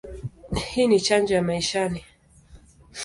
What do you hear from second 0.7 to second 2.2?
ni chanjo ya maishani.